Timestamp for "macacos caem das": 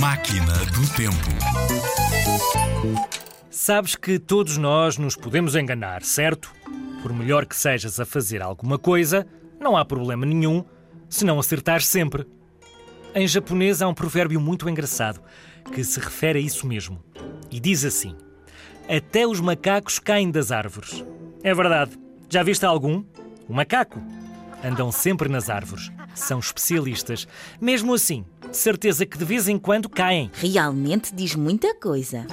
19.38-20.50